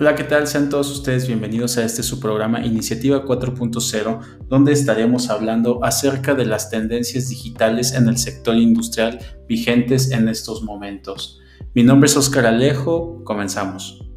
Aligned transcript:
Hola, 0.00 0.14
¿qué 0.14 0.24
tal? 0.24 0.46
Sean 0.46 0.70
todos 0.70 0.90
ustedes 0.90 1.26
bienvenidos 1.26 1.76
a 1.76 1.84
este 1.84 2.02
su 2.02 2.18
programa 2.18 2.64
Iniciativa 2.64 3.26
4.0, 3.26 4.20
donde 4.48 4.72
estaremos 4.72 5.28
hablando 5.28 5.84
acerca 5.84 6.34
de 6.34 6.46
las 6.46 6.70
tendencias 6.70 7.28
digitales 7.28 7.92
en 7.92 8.08
el 8.08 8.16
sector 8.16 8.56
industrial 8.56 9.18
vigentes 9.46 10.10
en 10.10 10.28
estos 10.28 10.62
momentos. 10.62 11.40
Mi 11.74 11.82
nombre 11.82 12.08
es 12.08 12.16
Oscar 12.16 12.46
Alejo, 12.46 13.22
comenzamos. 13.24 14.11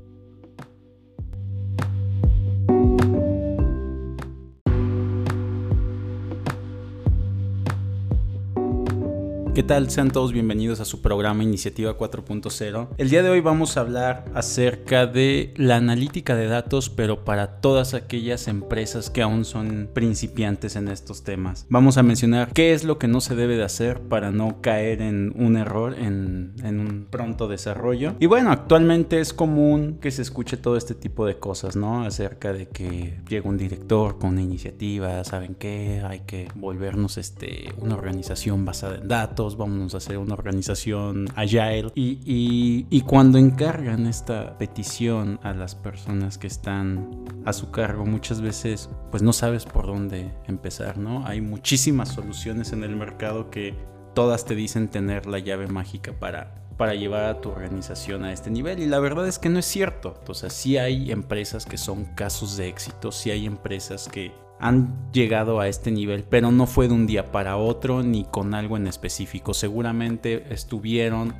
¿Qué 9.56 9.64
tal? 9.64 9.90
Sean 9.90 10.12
todos 10.12 10.34
bienvenidos 10.34 10.82
a 10.82 10.86
su 10.86 11.02
programa 11.02 11.42
Iniciativa 11.42 11.98
4.0. 11.98 12.90
El 12.98 13.10
día 13.10 13.24
de 13.24 13.30
hoy 13.30 13.40
vamos 13.40 13.78
a 13.78 13.80
hablar 13.80 14.26
acerca 14.34 15.08
de 15.08 15.54
la 15.56 15.78
analítica 15.78 16.36
de 16.36 16.48
datos, 16.48 16.90
pero 16.90 17.24
para 17.24 17.62
todas 17.62 17.94
aquellas 17.94 18.50
empresas 18.50 19.10
que 19.10 19.22
aún 19.22 19.46
son 19.46 19.90
principiantes 19.94 20.76
en 20.76 20.90
estos 20.90 21.24
temas. 21.24 21.68
Vamos 21.70 21.98
a 21.98 22.04
mencionar 22.04 22.52
qué 22.52 22.74
es 22.74 22.84
lo 22.84 23.00
que 23.00 23.08
no 23.08 23.22
se 23.22 23.34
debe 23.34 23.56
de 23.56 23.64
hacer 23.64 24.02
para 24.02 24.30
no 24.30 24.60
caer 24.60 25.02
en 25.02 25.32
un 25.38 25.56
error 25.56 25.96
en, 25.98 26.54
un 26.62 27.08
pronto 27.10 27.48
desarrollo. 27.48 28.16
Y 28.20 28.26
bueno, 28.26 28.52
actualmente 28.52 29.22
es 29.22 29.32
común 29.34 30.00
que 30.02 30.12
se 30.12 30.22
escuche 30.22 30.58
todo 30.58 30.76
este 30.76 30.96
tipo 30.96 31.26
de 31.26 31.40
cosas, 31.40 31.78
¿no? 31.78 32.04
Acerca 32.04 32.52
de 32.52 32.68
que 32.68 33.22
llega 33.30 33.48
un 33.48 33.58
director 33.58 34.20
con 34.20 34.32
una 34.32 34.42
iniciativa, 34.42 35.24
¿saben 35.24 35.56
qué? 35.56 36.04
Hay 36.06 36.24
que 36.28 36.50
volvernos 36.56 37.18
este, 37.18 37.74
una 37.78 37.96
organización 37.96 38.66
basada 38.66 38.96
en 38.98 39.08
datos 39.08 39.45
vamos 39.56 39.94
a 39.94 39.98
hacer 39.98 40.18
una 40.18 40.34
organización 40.34 41.28
agile. 41.36 41.92
Y, 41.94 42.88
y, 42.90 43.02
cuando 43.02 43.38
encargan 43.38 44.08
esta 44.08 44.58
petición 44.58 45.40
a 45.44 45.54
las 45.54 45.76
personas 45.76 46.38
que 46.38 46.48
están 46.48 47.26
a 47.46 47.54
su 47.54 47.70
cargo, 47.70 48.06
muchas 48.06 48.42
veces 48.42 48.90
pues 49.12 49.22
no 49.22 49.32
sabes 49.32 49.66
por 49.66 49.86
dónde 49.86 50.32
empezar, 50.48 50.98
¿no? 50.98 51.26
Hay 51.28 51.42
muchísimas 51.42 52.10
soluciones 52.10 52.74
en 52.74 52.84
el 52.84 52.96
mercado 52.96 53.52
que 53.52 53.76
todas 54.16 54.46
te 54.46 54.56
dicen 54.56 54.90
tener 54.90 55.28
la 55.28 55.40
llave 55.40 55.68
mágica 55.68 56.14
para 56.20 56.66
para 56.78 56.94
llevar 56.94 57.24
a 57.24 57.42
tu 57.42 57.50
organización 57.50 58.26
a 58.26 58.34
este 58.34 58.50
nivel. 58.50 58.80
Y 58.80 58.86
la 58.86 59.00
verdad 59.00 59.28
es 59.28 59.40
que 59.40 59.50
no 59.50 59.60
es 59.60 59.66
cierto. 59.66 60.16
O 60.28 60.34
sea, 60.34 60.50
sí 60.50 60.78
hay 60.78 61.12
empresas 61.12 61.66
que 61.66 61.78
son 61.78 62.06
casos 62.16 62.58
de 62.58 62.68
éxito, 62.68 63.12
sí 63.12 63.32
hay 63.32 63.46
empresas 63.46 64.10
que 64.10 64.34
han 64.60 65.12
llegado 65.12 65.60
a 65.60 65.68
este 65.68 65.92
nivel, 65.92 66.24
pero 66.24 66.52
no 66.52 66.68
fue 66.68 66.88
de 66.88 66.94
un 66.94 67.08
día 67.08 67.32
para 67.32 67.58
otro 67.58 68.04
ni 68.04 68.26
con 68.26 68.54
algo 68.54 68.78
en 68.78 68.88
específico. 68.88 69.54
Seguramente 69.54 70.46
estuvieron 70.50 71.36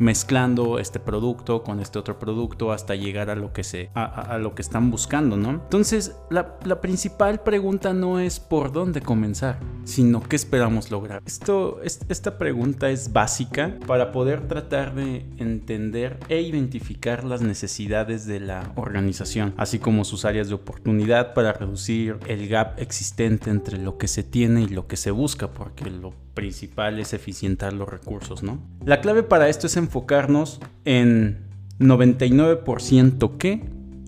mezclando 0.00 0.78
este 0.78 0.98
producto 0.98 1.62
con 1.62 1.78
este 1.78 1.98
otro 1.98 2.18
producto 2.18 2.72
hasta 2.72 2.94
llegar 2.94 3.30
a 3.30 3.36
lo 3.36 3.52
que 3.52 3.62
se 3.62 3.90
a, 3.94 4.38
lo 4.38 4.54
que 4.54 4.62
están 4.62 4.90
buscando, 4.90 5.36
¿no? 5.36 5.50
Entonces, 5.50 6.16
la, 6.30 6.58
la, 6.64 6.80
principal 6.80 7.42
pregunta 7.42 7.92
no 7.92 8.18
es 8.18 8.40
por 8.40 8.72
dónde 8.72 9.02
comenzar, 9.02 9.60
sino 9.84 10.22
qué 10.22 10.36
esperamos 10.36 10.90
lograr. 10.90 11.22
Esto, 11.26 11.80
esta 11.82 12.38
pregunta 12.38 12.90
es 12.90 13.12
básica 13.12 13.76
para 13.86 14.10
poder 14.10 14.48
tratar 14.48 14.94
de 14.94 15.26
entender 15.36 16.18
e 16.28 16.40
identificar 16.40 17.24
las 17.24 17.42
necesidades 17.42 18.26
de 18.26 18.40
la 18.40 18.72
organización, 18.76 19.52
así 19.58 19.78
como 19.78 20.04
sus 20.04 20.24
áreas 20.24 20.48
de 20.48 20.54
oportunidad 20.54 21.34
para 21.34 21.52
reducir 21.52 22.16
el 22.26 22.48
gap 22.48 22.78
existente 22.78 23.50
entre 23.50 23.76
lo 23.76 23.98
que 23.98 24.08
se 24.08 24.22
tiene 24.22 24.62
y 24.62 24.68
lo 24.68 24.86
que 24.86 24.96
se 24.96 25.10
busca, 25.10 25.48
porque 25.48 25.90
lo 25.90 26.14
principal 26.40 26.98
es 26.98 27.12
eficientar 27.12 27.74
los 27.74 27.86
recursos, 27.86 28.42
¿no? 28.42 28.58
La 28.86 29.02
clave 29.02 29.22
para 29.22 29.50
esto 29.50 29.66
es 29.66 29.76
enfocarnos 29.76 30.58
en 30.86 31.44
99% 31.78 33.36
qué, 33.36 33.62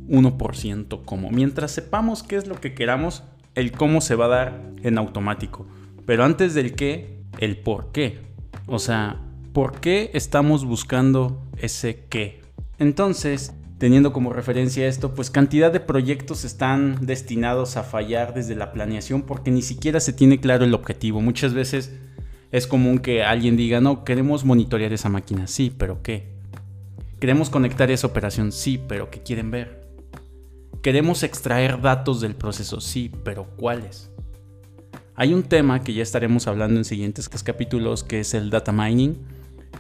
1% 0.09 1.03
cómo. 1.05 1.31
Mientras 1.31 1.73
sepamos 1.73 2.23
qué 2.23 2.37
es 2.37 2.47
lo 2.47 2.59
que 2.59 2.73
queramos, 2.73 3.23
el 3.55 3.73
cómo 3.73 4.01
se 4.01 4.15
va 4.15 4.25
a 4.25 4.29
dar 4.29 4.63
en 4.83 4.97
automático. 4.97 5.67
Pero 6.07 6.25
antes 6.25 6.55
del 6.55 6.75
qué, 6.75 7.19
el 7.39 7.59
por 7.59 7.93
qué. 7.93 8.21
O 8.67 8.79
sea, 8.79 9.21
¿por 9.53 9.81
qué 9.81 10.11
estamos 10.15 10.65
buscando 10.65 11.47
ese 11.59 12.07
qué? 12.09 12.41
Entonces, 12.79 13.53
teniendo 13.77 14.15
como 14.15 14.33
referencia 14.33 14.89
esto, 14.89 15.15
pues 15.15 15.29
cantidad 15.29 15.71
de 15.71 15.81
proyectos 15.81 16.45
están 16.47 17.05
destinados 17.05 17.77
a 17.77 17.83
fallar 17.83 18.33
desde 18.33 18.57
la 18.57 18.73
planeación 18.73 19.21
porque 19.21 19.51
ni 19.51 19.61
siquiera 19.61 20.01
se 20.01 20.15
tiene 20.15 20.41
claro 20.41 20.65
el 20.65 20.73
objetivo. 20.73 21.21
Muchas 21.21 21.53
veces 21.53 21.93
es 22.53 22.67
común 22.67 22.99
que 22.99 23.25
alguien 23.25 23.57
diga, 23.57 23.81
no, 23.81 24.05
queremos 24.05 24.45
monitorear 24.45 24.93
esa 24.93 25.09
máquina, 25.09 25.47
sí, 25.47 25.75
pero 25.77 26.03
¿qué? 26.03 26.29
Queremos 27.19 27.49
conectar 27.49 27.91
esa 27.91 28.07
operación, 28.07 28.53
sí, 28.53 28.79
pero 28.87 29.11
¿qué 29.11 29.23
quieren 29.23 29.51
ver? 29.51 29.89
Queremos 30.83 31.23
extraer 31.23 31.81
datos 31.81 32.21
del 32.21 32.35
proceso, 32.35 32.81
sí, 32.81 33.11
pero 33.25 33.47
¿cuáles? 33.57 34.11
Hay 35.15 35.33
un 35.33 35.45
tema 35.45 35.83
que 35.83 35.95
ya 35.95 36.03
estaremos 36.03 36.47
hablando 36.47 36.79
en 36.79 36.85
siguientes 36.85 37.29
capítulos, 37.29 38.05
que 38.05 38.21
es 38.21 38.35
el 38.35 38.51
data 38.51 38.73
mining, 38.73 39.17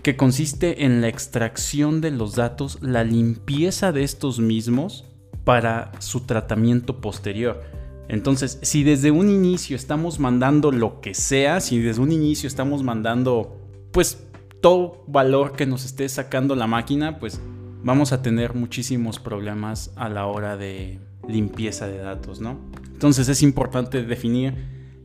que 0.02 0.16
consiste 0.16 0.84
en 0.84 1.00
la 1.00 1.08
extracción 1.08 2.00
de 2.00 2.10
los 2.10 2.36
datos, 2.36 2.78
la 2.80 3.04
limpieza 3.04 3.92
de 3.92 4.02
estos 4.02 4.40
mismos 4.40 5.04
para 5.44 5.92
su 5.98 6.20
tratamiento 6.20 7.00
posterior. 7.00 7.81
Entonces, 8.08 8.58
si 8.62 8.84
desde 8.84 9.10
un 9.10 9.30
inicio 9.30 9.76
estamos 9.76 10.18
mandando 10.18 10.70
lo 10.72 11.00
que 11.00 11.14
sea, 11.14 11.60
si 11.60 11.78
desde 11.78 12.00
un 12.00 12.12
inicio 12.12 12.46
estamos 12.46 12.82
mandando, 12.82 13.56
pues, 13.92 14.26
todo 14.60 15.04
valor 15.06 15.52
que 15.52 15.66
nos 15.66 15.84
esté 15.84 16.08
sacando 16.08 16.54
la 16.54 16.66
máquina, 16.66 17.18
pues 17.18 17.40
vamos 17.82 18.12
a 18.12 18.22
tener 18.22 18.54
muchísimos 18.54 19.18
problemas 19.18 19.92
a 19.96 20.08
la 20.08 20.26
hora 20.26 20.56
de 20.56 21.00
limpieza 21.28 21.88
de 21.88 21.98
datos, 21.98 22.40
¿no? 22.40 22.58
Entonces 22.92 23.28
es 23.28 23.42
importante 23.42 24.02
definir 24.04 24.54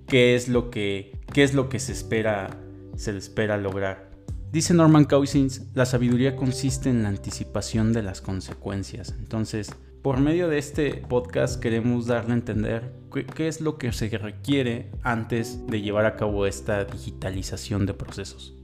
qué 0.07 0.35
es 0.35 0.47
lo 0.47 0.69
que, 0.69 1.19
qué 1.33 1.43
es 1.43 1.53
lo 1.53 1.69
que 1.69 1.79
se 1.79 1.91
espera, 1.91 2.59
se 2.95 3.17
espera 3.17 3.57
lograr. 3.57 4.11
Dice 4.51 4.73
Norman 4.73 5.05
Cousins, 5.05 5.63
la 5.73 5.85
sabiduría 5.85 6.35
consiste 6.35 6.89
en 6.89 7.03
la 7.03 7.09
anticipación 7.09 7.93
de 7.93 8.03
las 8.03 8.21
consecuencias. 8.21 9.13
Entonces, 9.19 9.71
por 10.01 10.19
medio 10.19 10.47
de 10.47 10.57
este 10.57 10.95
podcast 10.95 11.61
queremos 11.61 12.07
darle 12.07 12.31
a 12.31 12.35
entender 12.35 12.93
qué, 13.35 13.47
es 13.47 13.61
lo 13.61 13.77
que 13.77 13.91
se 13.91 14.09
requiere 14.17 14.91
antes 15.03 15.65
de 15.67 15.81
llevar 15.81 16.05
a 16.05 16.15
cabo 16.15 16.45
esta 16.45 16.85
digitalización 16.85 17.85
de 17.85 17.93
procesos. 17.93 18.56